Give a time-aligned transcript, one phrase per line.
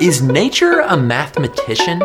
[0.00, 2.00] Is nature a mathematician?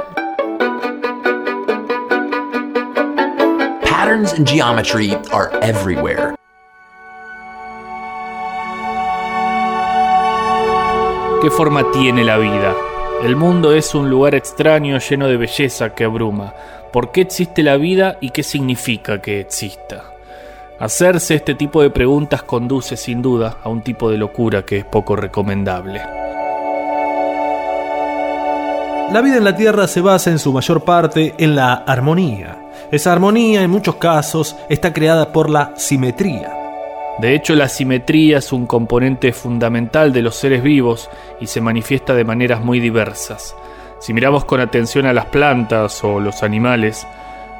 [3.83, 6.35] Patterns and geometry are everywhere.
[11.41, 12.75] ¿Qué forma tiene la vida?
[13.23, 16.53] El mundo es un lugar extraño lleno de belleza que abruma.
[16.91, 20.03] ¿Por qué existe la vida y qué significa que exista?
[20.79, 24.85] Hacerse este tipo de preguntas conduce sin duda a un tipo de locura que es
[24.85, 26.26] poco recomendable.
[29.11, 32.57] La vida en la Tierra se basa en su mayor parte en la armonía.
[32.91, 36.53] Esa armonía en muchos casos está creada por la simetría.
[37.17, 42.13] De hecho, la simetría es un componente fundamental de los seres vivos y se manifiesta
[42.15, 43.55] de maneras muy diversas.
[43.99, 47.07] Si miramos con atención a las plantas o los animales,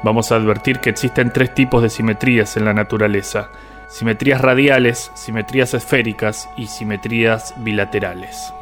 [0.04, 3.48] vamos a advertir que existen tres tipos de simetrías en la naturaleza.
[3.88, 8.52] Simetrías radiales, simetrías esféricas y simetrías bilaterales.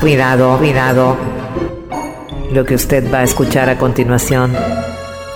[0.00, 1.16] Cuidado, cuidado.
[2.52, 4.52] Lo que usted va a escuchar a continuación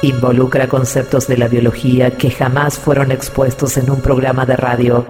[0.03, 5.07] involucra conceptos de la biología que jamás fueron expuestos en un programa de radio.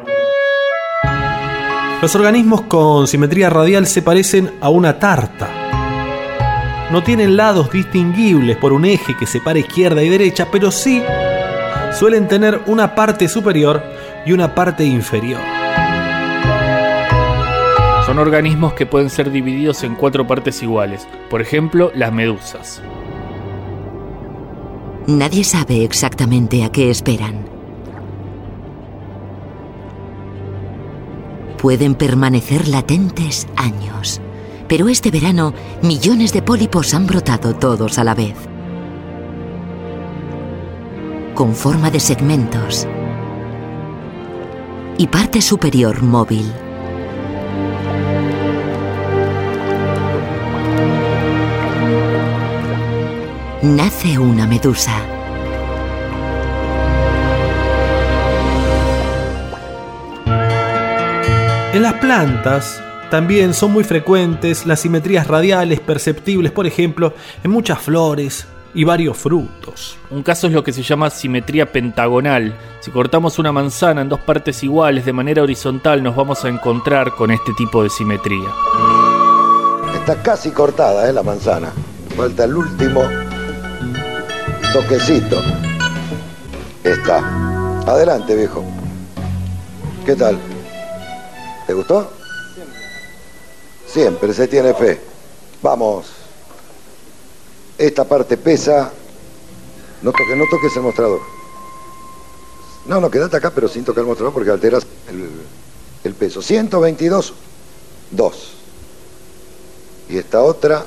[2.00, 5.48] Los organismos con simetría radial se parecen a una tarta.
[6.92, 11.02] No tienen lados distinguibles por un eje que separa izquierda y derecha, pero sí
[11.92, 13.82] suelen tener una parte superior
[14.24, 15.55] y una parte inferior.
[18.18, 22.82] Organismos que pueden ser divididos en cuatro partes iguales, por ejemplo las medusas.
[25.06, 27.44] Nadie sabe exactamente a qué esperan.
[31.58, 34.20] Pueden permanecer latentes años,
[34.66, 38.36] pero este verano millones de pólipos han brotado todos a la vez.
[41.34, 42.88] Con forma de segmentos
[44.96, 46.65] y parte superior móvil.
[53.74, 54.92] Nace una medusa.
[61.72, 67.12] En las plantas también son muy frecuentes las simetrías radiales perceptibles, por ejemplo,
[67.42, 69.98] en muchas flores y varios frutos.
[70.10, 72.54] Un caso es lo que se llama simetría pentagonal.
[72.80, 77.10] Si cortamos una manzana en dos partes iguales de manera horizontal nos vamos a encontrar
[77.16, 78.48] con este tipo de simetría.
[79.92, 81.12] Está casi cortada ¿eh?
[81.12, 81.72] la manzana.
[82.16, 83.25] Falta el último
[84.76, 85.42] toquecito.
[86.84, 87.82] Está.
[87.86, 88.62] Adelante, viejo.
[90.04, 90.38] ¿Qué tal?
[91.66, 92.10] ¿Te gustó?
[93.86, 95.00] Siempre se tiene fe.
[95.62, 96.08] Vamos.
[97.78, 98.92] Esta parte pesa.
[100.02, 101.20] No toques, no toques el mostrador.
[102.84, 105.30] No, no, quédate acá, pero sin tocar el mostrador porque alteras el,
[106.04, 106.42] el peso.
[106.42, 107.32] 122,
[108.10, 108.52] 2.
[110.10, 110.84] Y esta otra,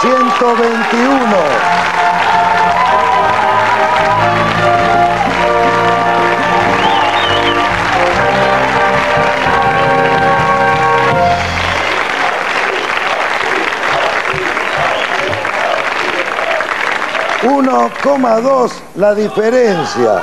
[0.00, 1.80] 121.
[17.42, 20.22] ...1,2 la diferencia.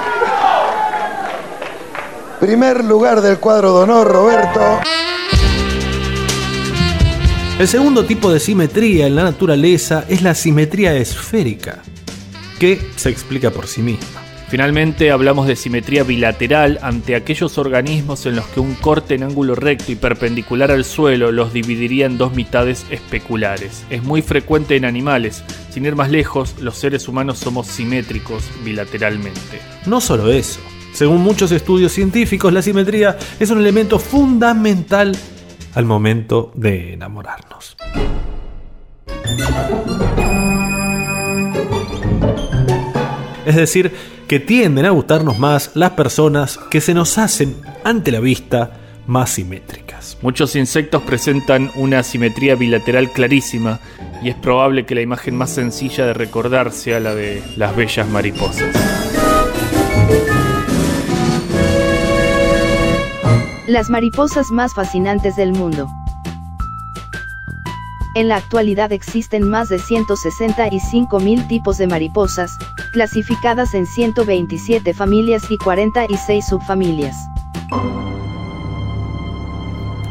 [2.40, 4.80] Primer lugar del cuadro de honor, Roberto.
[7.59, 11.81] El segundo tipo de simetría en la naturaleza es la simetría esférica,
[12.59, 14.22] que se explica por sí misma.
[14.47, 19.56] Finalmente hablamos de simetría bilateral ante aquellos organismos en los que un corte en ángulo
[19.56, 23.85] recto y perpendicular al suelo los dividiría en dos mitades especulares.
[23.89, 25.44] Es muy frecuente en animales.
[25.72, 29.59] Sin ir más lejos, los seres humanos somos simétricos bilateralmente.
[29.88, 30.59] No solo eso.
[30.94, 35.18] Según muchos estudios científicos, la simetría es un elemento fundamental
[35.78, 37.78] al momento de enamorarnos.
[43.46, 43.94] Es decir,
[44.28, 48.72] que tienden a gustarnos más las personas que se nos hacen ante la vista
[49.06, 50.18] más simétricas.
[50.24, 53.80] Muchos insectos presentan una simetría bilateral clarísima
[54.24, 58.10] y es probable que la imagen más sencilla de recordar sea la de las bellas
[58.10, 59.06] mariposas.
[63.68, 65.90] Las mariposas más fascinantes del mundo.
[68.16, 72.58] En la actualidad existen más de 165.000 tipos de mariposas,
[72.94, 77.18] clasificadas en 127 familias y 46 subfamilias.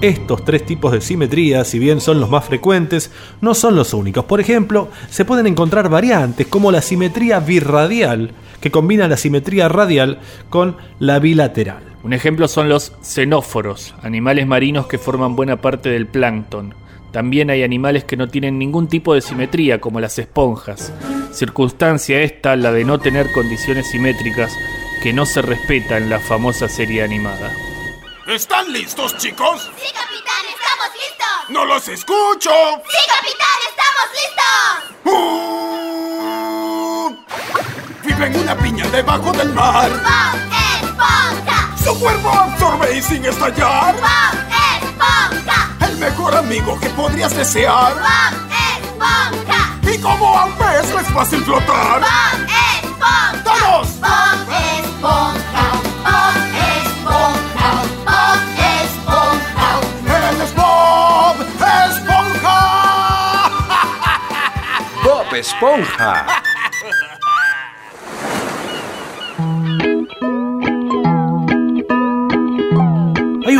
[0.03, 3.11] Estos tres tipos de simetría, si bien son los más frecuentes,
[3.41, 4.27] no son los únicos.
[4.27, 10.21] Por ejemplo, se pueden encontrar variantes como la simetría birradial, que combina la simetría radial
[10.51, 11.96] con la bilateral.
[12.07, 16.73] Un ejemplo son los xenóforos, animales marinos que forman buena parte del plancton.
[17.13, 20.93] También hay animales que no tienen ningún tipo de simetría, como las esponjas.
[21.33, 24.57] Circunstancia esta, la de no tener condiciones simétricas,
[25.03, 27.53] que no se respeta en la famosa serie animada.
[28.29, 29.69] ¿Están listos, chicos?
[29.77, 31.27] Sí, capitán, estamos listos.
[31.49, 32.53] ¡No los escucho!
[32.89, 35.13] Sí, capitán, estamos listos.
[35.13, 37.17] Uh,
[38.07, 39.91] vive en una piña debajo del mar.
[39.91, 40.46] ¡Bob
[42.01, 43.95] Cuerpo absorbe y sin estallar.
[43.95, 44.35] ¡Bob
[44.83, 45.77] Esponja!
[45.81, 47.95] El mejor amigo que podrías desear.
[47.95, 48.35] ¡Bob
[48.77, 49.79] Esponja!
[49.83, 52.01] Y como a un pez no es fácil flotar.
[52.01, 52.47] ¡Bob
[52.83, 53.43] Esponja!
[53.45, 53.89] ¡Todos!
[53.99, 55.67] ¡Bob Esponja!
[56.05, 56.37] ¡Bob
[56.77, 57.69] Esponja!
[58.05, 58.41] ¡Bob
[58.85, 59.69] Esponja!
[60.29, 61.37] ¡Él es Bob
[61.87, 62.61] Esponja!
[65.03, 66.46] ¡Bob Esponja!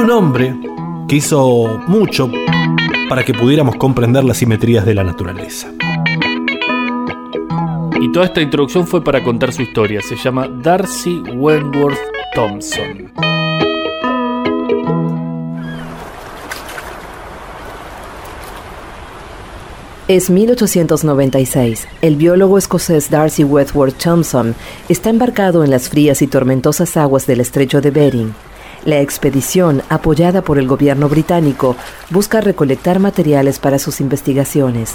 [0.07, 0.55] Un hombre
[1.09, 2.31] que hizo mucho
[3.09, 5.73] para que pudiéramos comprender las simetrías de la naturaleza.
[8.01, 10.01] Y toda esta introducción fue para contar su historia.
[10.03, 11.99] Se llama Darcy Wentworth
[12.37, 13.13] Thompson.
[20.07, 21.89] Es 1896.
[22.01, 24.55] El biólogo escocés Darcy Wentworth Thompson
[24.89, 28.46] está embarcado en las frías y tormentosas aguas del estrecho de Bering.
[28.87, 31.75] La expedición, apoyada por el gobierno británico,
[32.11, 34.95] busca recolectar materiales para sus investigaciones.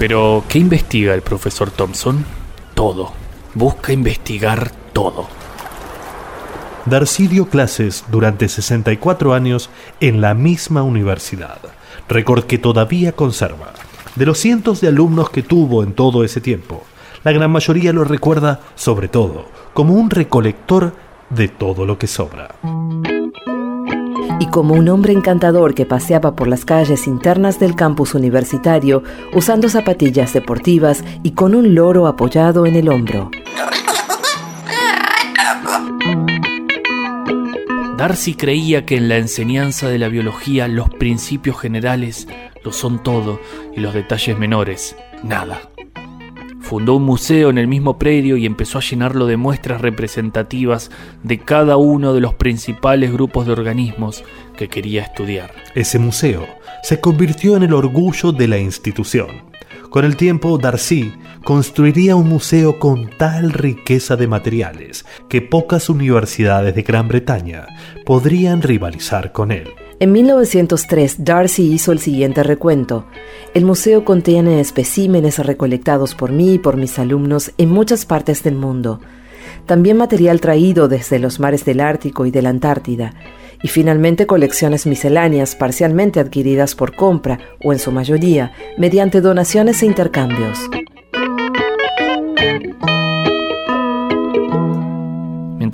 [0.00, 2.24] Pero, ¿qué investiga el profesor Thompson?
[2.74, 3.12] Todo.
[3.54, 5.28] Busca investigar todo.
[6.86, 11.58] Darcy dio clases durante 64 años en la misma universidad,
[12.08, 13.74] récord que todavía conserva.
[14.16, 16.82] De los cientos de alumnos que tuvo en todo ese tiempo,
[17.22, 20.94] la gran mayoría lo recuerda, sobre todo, como un recolector
[21.30, 22.54] de todo lo que sobra.
[24.40, 29.68] Y como un hombre encantador que paseaba por las calles internas del campus universitario usando
[29.68, 33.30] zapatillas deportivas y con un loro apoyado en el hombro.
[37.96, 42.28] Darcy creía que en la enseñanza de la biología los principios generales
[42.64, 43.40] lo son todo
[43.74, 45.73] y los detalles menores, nada.
[46.74, 50.90] Fundó un museo en el mismo predio y empezó a llenarlo de muestras representativas
[51.22, 54.24] de cada uno de los principales grupos de organismos
[54.56, 55.52] que quería estudiar.
[55.76, 56.48] Ese museo
[56.82, 59.28] se convirtió en el orgullo de la institución.
[59.88, 61.12] Con el tiempo, Darcy
[61.44, 67.68] construiría un museo con tal riqueza de materiales que pocas universidades de Gran Bretaña
[68.04, 69.68] podrían rivalizar con él.
[70.00, 73.06] En 1903, Darcy hizo el siguiente recuento.
[73.54, 78.56] El museo contiene especímenes recolectados por mí y por mis alumnos en muchas partes del
[78.56, 79.00] mundo.
[79.66, 83.14] También material traído desde los mares del Ártico y de la Antártida.
[83.62, 89.86] Y finalmente colecciones misceláneas parcialmente adquiridas por compra o en su mayoría mediante donaciones e
[89.86, 90.58] intercambios.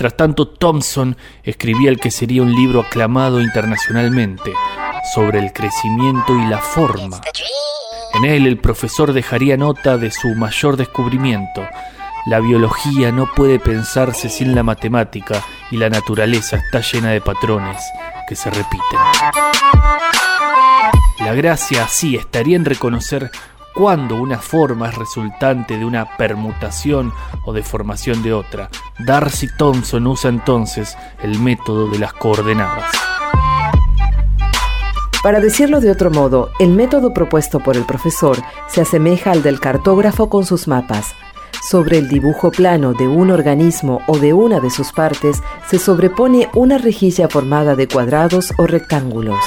[0.00, 4.50] Mientras tanto, Thompson escribía el que sería un libro aclamado internacionalmente
[5.12, 7.20] sobre el crecimiento y la forma.
[8.14, 11.68] En él el profesor dejaría nota de su mayor descubrimiento.
[12.24, 17.82] La biología no puede pensarse sin la matemática y la naturaleza está llena de patrones
[18.26, 19.00] que se repiten.
[21.18, 23.30] La gracia así estaría en reconocer
[23.74, 27.12] cuando una forma es resultante de una permutación
[27.44, 28.68] o deformación de otra.
[28.98, 32.90] Darcy Thompson usa entonces el método de las coordenadas.
[35.22, 39.60] Para decirlo de otro modo, el método propuesto por el profesor se asemeja al del
[39.60, 41.14] cartógrafo con sus mapas.
[41.62, 46.48] Sobre el dibujo plano de un organismo o de una de sus partes se sobrepone
[46.54, 49.38] una rejilla formada de cuadrados o rectángulos.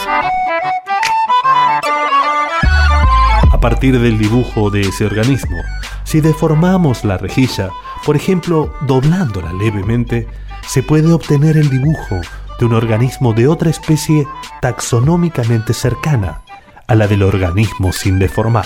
[3.63, 5.55] Partir del dibujo de ese organismo,
[6.03, 7.69] si deformamos la rejilla,
[8.05, 10.27] por ejemplo doblándola levemente,
[10.67, 12.19] se puede obtener el dibujo
[12.59, 14.27] de un organismo de otra especie
[14.59, 16.41] taxonómicamente cercana
[16.87, 18.65] a la del organismo sin deformar.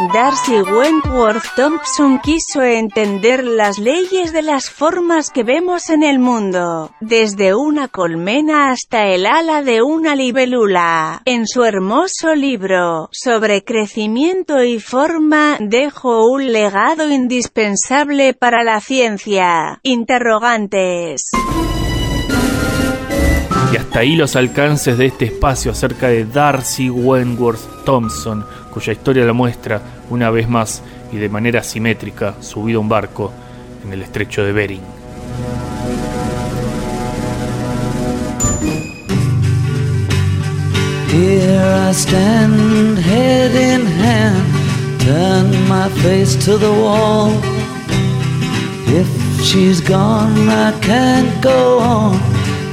[0.00, 6.90] Darcy Wentworth Thompson quiso entender las leyes de las formas que vemos en el mundo,
[7.00, 11.22] desde una colmena hasta el ala de una libélula.
[11.26, 19.78] En su hermoso libro, sobre crecimiento y forma, dejó un legado indispensable para la ciencia.
[19.84, 21.30] Interrogantes.
[23.72, 29.24] Y hasta ahí los alcances de este espacio acerca de Darcy Wentworth Thompson, cuya historia
[29.24, 33.32] la muestra, una vez más, y de manera simétrica subido a un barco
[33.84, 34.82] en el estrecho de Bering.
[41.08, 47.30] Here I stand, head in hand, turn my face to the wall.
[48.88, 49.06] If
[49.44, 52.18] she's gone, I can't go on,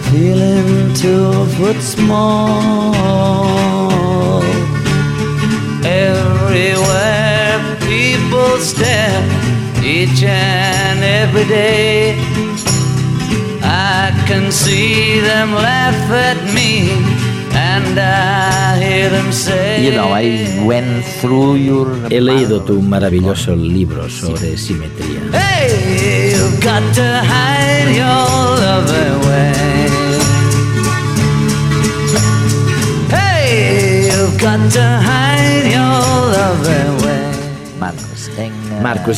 [0.10, 3.71] feeling two foot small.
[6.52, 9.24] Everywhere people stare,
[9.82, 12.18] each and every day.
[13.64, 16.92] I can see them laugh at me,
[17.56, 19.82] and I hear them say.
[19.82, 21.88] You know, I went through your...
[22.10, 25.22] He leído tu maravilloso libro sobre simetría.
[25.32, 29.81] Hey, you've got to hide your love away.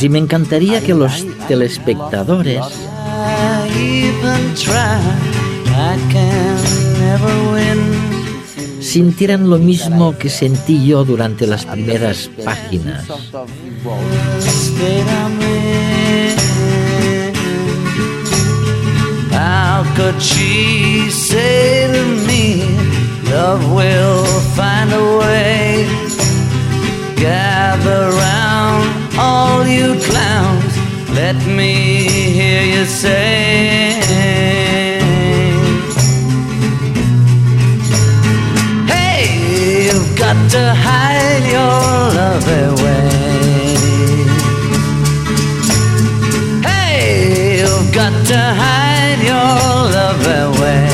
[0.00, 2.64] Y me encantaría que los telespectadores
[8.80, 13.06] sintieran lo mismo que sentí yo durante las primeras páginas.
[19.30, 21.88] How could she say
[22.26, 22.62] me,
[31.24, 31.72] let me
[32.38, 33.98] hear you say.
[38.92, 39.22] Hey,
[39.86, 41.80] you've got to hide your
[42.20, 43.08] love away.
[46.68, 49.56] Hey, you've got to hide your
[49.96, 50.90] love away.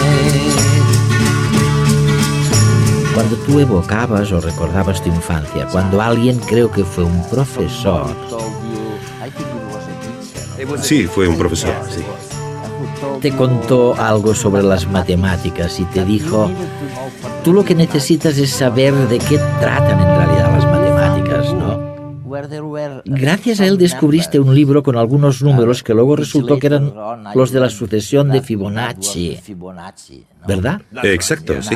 [3.14, 8.14] Cuando tú evocabas o recordabas tu infancia, cuando alguien, creo que fue un profesor,
[10.83, 12.02] Sí, fue un profesor, sí.
[13.21, 16.50] te contó algo sobre las matemáticas y te dijo,
[17.43, 21.90] tú lo que necesitas es saber de qué tratan en realidad las matemáticas, ¿no?
[23.05, 26.93] Gracias a él descubriste un libro con algunos números que luego resultó que eran
[27.35, 29.38] los de la sucesión de Fibonacci,
[30.47, 30.81] ¿verdad?
[31.02, 31.75] Exacto, sí.